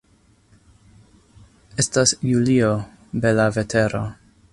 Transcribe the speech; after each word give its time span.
Estas 1.83 2.13
julio, 2.29 2.71
bela 3.27 3.47
vetero. 3.59 4.01